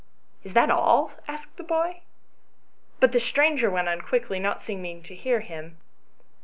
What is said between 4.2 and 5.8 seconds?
not seeming to hear him.